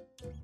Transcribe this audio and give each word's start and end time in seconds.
Thank 0.00 0.34
you. 0.34 0.39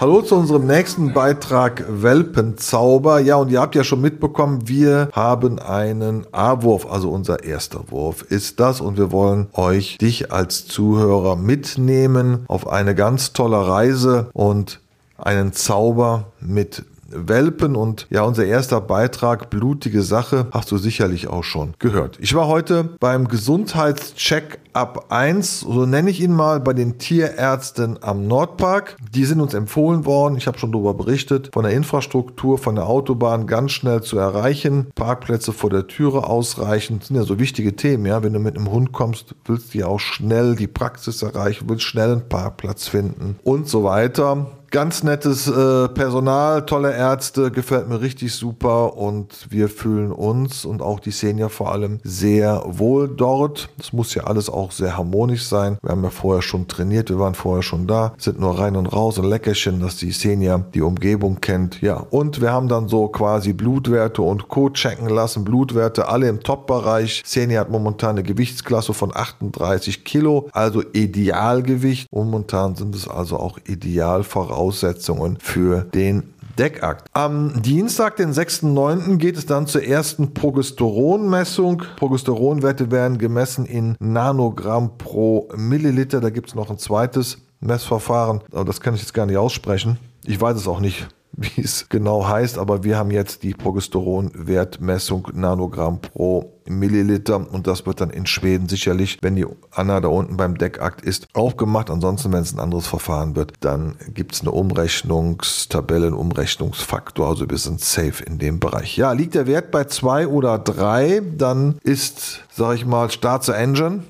Hallo 0.00 0.22
zu 0.22 0.36
unserem 0.36 0.64
nächsten 0.64 1.12
Beitrag 1.12 1.84
Welpenzauber. 1.88 3.18
Ja, 3.18 3.34
und 3.34 3.50
ihr 3.50 3.60
habt 3.60 3.74
ja 3.74 3.82
schon 3.82 4.00
mitbekommen, 4.00 4.68
wir 4.68 5.08
haben 5.10 5.58
einen 5.58 6.24
A-Wurf, 6.30 6.86
also 6.88 7.10
unser 7.10 7.42
erster 7.42 7.90
Wurf 7.90 8.22
ist 8.22 8.60
das 8.60 8.80
und 8.80 8.96
wir 8.96 9.10
wollen 9.10 9.48
euch, 9.54 9.98
dich 9.98 10.30
als 10.30 10.68
Zuhörer 10.68 11.34
mitnehmen 11.34 12.44
auf 12.46 12.68
eine 12.68 12.94
ganz 12.94 13.32
tolle 13.32 13.66
Reise 13.66 14.30
und 14.34 14.78
einen 15.16 15.52
Zauber 15.52 16.26
mit 16.40 16.84
Welpen 17.08 17.74
und 17.74 18.06
ja, 18.10 18.22
unser 18.22 18.44
erster 18.44 18.80
Beitrag, 18.80 19.50
blutige 19.50 20.02
Sache, 20.02 20.46
hast 20.50 20.70
du 20.70 20.78
sicherlich 20.78 21.28
auch 21.28 21.44
schon 21.44 21.74
gehört. 21.78 22.18
Ich 22.20 22.34
war 22.34 22.46
heute 22.46 22.90
beim 23.00 23.28
Gesundheitscheck 23.28 24.58
Up 24.74 25.06
1, 25.08 25.60
so 25.60 25.86
nenne 25.86 26.10
ich 26.10 26.20
ihn 26.20 26.32
mal, 26.32 26.60
bei 26.60 26.72
den 26.72 26.98
Tierärzten 26.98 28.02
am 28.02 28.26
Nordpark. 28.28 28.96
Die 29.12 29.24
sind 29.24 29.40
uns 29.40 29.54
empfohlen 29.54 30.04
worden, 30.04 30.36
ich 30.36 30.46
habe 30.46 30.58
schon 30.58 30.70
darüber 30.70 30.94
berichtet, 30.94 31.50
von 31.52 31.64
der 31.64 31.72
Infrastruktur, 31.72 32.58
von 32.58 32.76
der 32.76 32.86
Autobahn 32.86 33.46
ganz 33.46 33.72
schnell 33.72 34.02
zu 34.02 34.18
erreichen, 34.18 34.88
Parkplätze 34.94 35.52
vor 35.52 35.70
der 35.70 35.86
Türe 35.86 36.24
ausreichend, 36.24 37.04
sind 37.04 37.16
ja 37.16 37.22
so 37.22 37.38
wichtige 37.38 37.74
Themen, 37.74 38.06
ja, 38.06 38.22
wenn 38.22 38.34
du 38.34 38.38
mit 38.38 38.56
einem 38.56 38.70
Hund 38.70 38.92
kommst, 38.92 39.34
willst 39.46 39.74
du 39.74 39.78
ja 39.78 39.86
auch 39.86 40.00
schnell 40.00 40.54
die 40.54 40.68
Praxis 40.68 41.22
erreichen, 41.22 41.68
willst 41.68 41.84
schnell 41.84 42.12
einen 42.12 42.28
Parkplatz 42.28 42.86
finden 42.86 43.36
und 43.42 43.68
so 43.68 43.82
weiter 43.82 44.46
ganz 44.70 45.02
nettes 45.02 45.48
äh, 45.48 45.88
Personal, 45.88 46.66
tolle 46.66 46.94
Ärzte, 46.94 47.50
gefällt 47.50 47.88
mir 47.88 48.00
richtig 48.00 48.34
super 48.34 48.96
und 48.96 49.46
wir 49.50 49.68
fühlen 49.68 50.12
uns 50.12 50.64
und 50.64 50.82
auch 50.82 51.00
die 51.00 51.10
Senior 51.10 51.48
vor 51.48 51.72
allem 51.72 52.00
sehr 52.04 52.62
wohl 52.66 53.08
dort. 53.08 53.70
Das 53.78 53.92
muss 53.92 54.14
ja 54.14 54.24
alles 54.24 54.50
auch 54.50 54.72
sehr 54.72 54.96
harmonisch 54.96 55.46
sein. 55.46 55.78
Wir 55.82 55.90
haben 55.90 56.04
ja 56.04 56.10
vorher 56.10 56.42
schon 56.42 56.68
trainiert, 56.68 57.08
wir 57.08 57.18
waren 57.18 57.34
vorher 57.34 57.62
schon 57.62 57.86
da, 57.86 58.14
sind 58.18 58.40
nur 58.40 58.58
rein 58.58 58.76
und 58.76 58.86
raus 58.86 59.18
und 59.18 59.28
Leckerchen, 59.28 59.80
dass 59.80 59.96
die 59.96 60.12
Senior 60.12 60.64
die 60.74 60.82
Umgebung 60.82 61.40
kennt. 61.40 61.80
Ja, 61.80 62.06
und 62.10 62.40
wir 62.40 62.52
haben 62.52 62.68
dann 62.68 62.88
so 62.88 63.08
quasi 63.08 63.52
Blutwerte 63.52 64.22
und 64.22 64.48
Co. 64.48 64.70
checken 64.70 65.08
lassen. 65.08 65.44
Blutwerte 65.44 66.08
alle 66.08 66.28
im 66.28 66.42
Top-Bereich. 66.42 67.22
Senior 67.24 67.62
hat 67.62 67.70
momentan 67.70 68.10
eine 68.10 68.22
Gewichtsklasse 68.22 68.92
von 68.92 69.14
38 69.14 70.04
Kilo, 70.04 70.48
also 70.52 70.82
Idealgewicht. 70.92 72.08
Momentan 72.12 72.76
sind 72.76 72.94
es 72.94 73.08
also 73.08 73.38
auch 73.38 73.58
ideal 73.66 74.24
voraus 74.24 74.57
Voraussetzungen 74.58 75.38
für 75.40 75.82
den 75.82 76.34
Deckakt. 76.58 77.06
Am 77.12 77.62
Dienstag, 77.62 78.16
den 78.16 78.32
6.9., 78.32 79.16
geht 79.18 79.36
es 79.36 79.46
dann 79.46 79.68
zur 79.68 79.84
ersten 79.84 80.34
Progesteronmessung. 80.34 81.84
Progesteronwerte 81.96 82.90
werden 82.90 83.18
gemessen 83.18 83.66
in 83.66 83.94
Nanogramm 84.00 84.98
pro 84.98 85.48
Milliliter. 85.54 86.20
Da 86.20 86.30
gibt 86.30 86.48
es 86.48 86.56
noch 86.56 86.70
ein 86.70 86.78
zweites 86.78 87.38
Messverfahren, 87.60 88.40
aber 88.50 88.64
das 88.64 88.80
kann 88.80 88.94
ich 88.94 89.00
jetzt 89.02 89.14
gar 89.14 89.26
nicht 89.26 89.36
aussprechen. 89.36 89.98
Ich 90.24 90.40
weiß 90.40 90.56
es 90.56 90.66
auch 90.66 90.80
nicht 90.80 91.06
wie 91.38 91.60
es 91.62 91.88
genau 91.88 92.26
heißt, 92.26 92.58
aber 92.58 92.82
wir 92.82 92.98
haben 92.98 93.12
jetzt 93.12 93.44
die 93.44 93.54
Progesteronwertmessung 93.54 95.28
Nanogramm 95.34 96.00
pro 96.00 96.52
Milliliter 96.66 97.36
und 97.50 97.66
das 97.66 97.86
wird 97.86 98.00
dann 98.00 98.10
in 98.10 98.26
Schweden 98.26 98.68
sicherlich, 98.68 99.18
wenn 99.22 99.36
die 99.36 99.46
Anna 99.70 100.00
da 100.00 100.08
unten 100.08 100.36
beim 100.36 100.58
Deckakt 100.58 101.00
ist, 101.00 101.28
auch 101.34 101.56
gemacht. 101.56 101.90
Ansonsten, 101.90 102.32
wenn 102.32 102.42
es 102.42 102.52
ein 102.52 102.58
anderes 102.58 102.88
Verfahren 102.88 103.36
wird, 103.36 103.52
dann 103.60 103.94
gibt 104.12 104.34
es 104.34 104.40
eine 104.40 104.50
Umrechnungstabelle, 104.50 106.08
einen 106.08 106.16
Umrechnungsfaktor, 106.16 107.28
also 107.28 107.48
wir 107.48 107.58
sind 107.58 107.80
safe 107.80 108.24
in 108.24 108.38
dem 108.38 108.58
Bereich. 108.58 108.96
Ja, 108.96 109.12
liegt 109.12 109.34
der 109.34 109.46
Wert 109.46 109.70
bei 109.70 109.84
zwei 109.84 110.26
oder 110.26 110.58
drei, 110.58 111.22
dann 111.36 111.78
ist, 111.84 112.44
sag 112.52 112.74
ich 112.74 112.84
mal, 112.84 113.10
Start 113.10 113.44
zur 113.44 113.56
Engine 113.56 114.02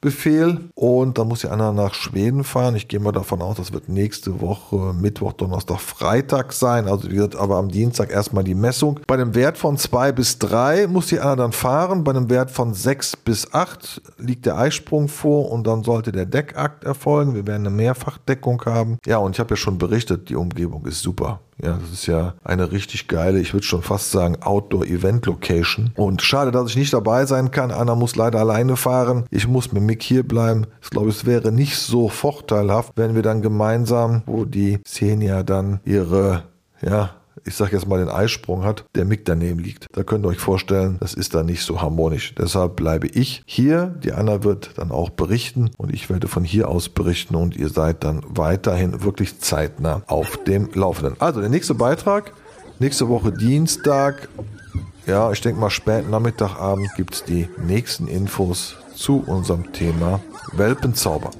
Befehl 0.00 0.70
und 0.74 1.18
dann 1.18 1.28
muss 1.28 1.40
die 1.40 1.48
Anna 1.48 1.72
nach 1.72 1.94
Schweden 1.94 2.42
fahren. 2.42 2.74
Ich 2.74 2.88
gehe 2.88 3.00
mal 3.00 3.12
davon 3.12 3.42
aus, 3.42 3.56
das 3.56 3.72
wird 3.72 3.88
nächste 3.88 4.40
Woche 4.40 4.94
Mittwoch, 4.94 5.34
Donnerstag, 5.34 5.80
Freitag 5.80 6.52
sein. 6.52 6.88
Also 6.88 7.08
gesagt, 7.08 7.36
aber 7.36 7.56
am 7.56 7.68
Dienstag 7.68 8.10
erstmal 8.10 8.44
die 8.44 8.54
Messung. 8.54 9.00
Bei 9.06 9.14
einem 9.14 9.34
Wert 9.34 9.58
von 9.58 9.76
2 9.76 10.12
bis 10.12 10.38
3 10.38 10.86
muss 10.86 11.08
die 11.08 11.20
Anna 11.20 11.36
dann 11.36 11.52
fahren. 11.52 12.02
Bei 12.02 12.12
einem 12.12 12.30
Wert 12.30 12.50
von 12.50 12.72
6 12.72 13.18
bis 13.18 13.52
8 13.52 14.00
liegt 14.18 14.46
der 14.46 14.56
Eisprung 14.56 15.08
vor 15.08 15.50
und 15.50 15.66
dann 15.66 15.84
sollte 15.84 16.12
der 16.12 16.26
Deckakt 16.26 16.84
erfolgen. 16.84 17.34
Wir 17.34 17.46
werden 17.46 17.66
eine 17.66 17.76
Mehrfachdeckung 17.76 18.62
haben. 18.64 18.98
Ja, 19.04 19.18
und 19.18 19.36
ich 19.36 19.40
habe 19.40 19.50
ja 19.50 19.56
schon 19.56 19.78
berichtet, 19.78 20.28
die 20.30 20.36
Umgebung 20.36 20.86
ist 20.86 21.02
super. 21.02 21.40
Ja, 21.62 21.78
das 21.80 21.90
ist 21.92 22.06
ja 22.06 22.34
eine 22.42 22.72
richtig 22.72 23.08
geile, 23.08 23.38
ich 23.38 23.52
würde 23.52 23.66
schon 23.66 23.82
fast 23.82 24.10
sagen, 24.10 24.36
Outdoor-Event-Location. 24.40 25.92
Und 25.96 26.22
schade, 26.22 26.50
dass 26.50 26.70
ich 26.70 26.76
nicht 26.76 26.92
dabei 26.92 27.26
sein 27.26 27.50
kann. 27.50 27.70
Anna 27.70 27.94
muss 27.94 28.16
leider 28.16 28.38
alleine 28.38 28.76
fahren. 28.76 29.24
Ich 29.30 29.46
muss 29.46 29.72
mit 29.72 29.82
Mick 29.82 30.02
hier 30.02 30.22
bleiben. 30.22 30.66
Ich 30.82 30.90
glaube, 30.90 31.10
es 31.10 31.26
wäre 31.26 31.52
nicht 31.52 31.76
so 31.76 32.08
vorteilhaft, 32.08 32.92
wenn 32.96 33.14
wir 33.14 33.22
dann 33.22 33.42
gemeinsam, 33.42 34.22
wo 34.26 34.44
die 34.44 34.78
Xenia 34.78 35.42
dann 35.42 35.80
ihre, 35.84 36.44
ja, 36.82 37.10
ich 37.44 37.54
sage 37.54 37.72
jetzt 37.72 37.86
mal, 37.86 37.98
den 37.98 38.08
Eisprung 38.08 38.64
hat, 38.64 38.84
der 38.94 39.04
Mick 39.04 39.24
daneben 39.24 39.60
liegt. 39.60 39.86
Da 39.92 40.02
könnt 40.02 40.24
ihr 40.24 40.28
euch 40.28 40.38
vorstellen, 40.38 40.98
das 41.00 41.14
ist 41.14 41.34
dann 41.34 41.46
nicht 41.46 41.62
so 41.62 41.80
harmonisch. 41.80 42.34
Deshalb 42.34 42.76
bleibe 42.76 43.06
ich 43.06 43.42
hier. 43.46 43.94
Die 44.02 44.12
Anna 44.12 44.42
wird 44.44 44.72
dann 44.76 44.90
auch 44.90 45.10
berichten 45.10 45.70
und 45.76 45.92
ich 45.92 46.10
werde 46.10 46.28
von 46.28 46.44
hier 46.44 46.68
aus 46.68 46.88
berichten 46.88 47.34
und 47.34 47.56
ihr 47.56 47.68
seid 47.68 48.04
dann 48.04 48.22
weiterhin 48.28 49.02
wirklich 49.02 49.38
zeitnah 49.40 50.02
auf 50.06 50.42
dem 50.44 50.68
Laufenden. 50.74 51.16
Also 51.18 51.40
der 51.40 51.50
nächste 51.50 51.74
Beitrag, 51.74 52.32
nächste 52.78 53.08
Woche 53.08 53.32
Dienstag. 53.32 54.28
Ja, 55.06 55.32
ich 55.32 55.40
denke 55.40 55.60
mal 55.60 55.70
spät 55.70 56.08
Nachmittagabend 56.08 56.88
gibt 56.96 57.14
es 57.14 57.24
die 57.24 57.48
nächsten 57.58 58.06
Infos 58.06 58.76
zu 58.94 59.24
unserem 59.26 59.72
Thema 59.72 60.20
Welpenzauber. 60.52 61.30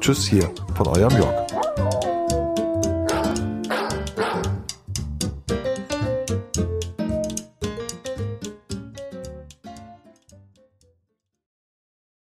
Tschüss 0.00 0.26
hier 0.26 0.50
von 0.74 0.86
eurem 0.88 1.16
Jörg. 1.16 1.41